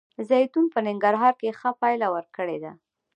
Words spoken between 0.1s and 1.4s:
زیتون په ننګرهار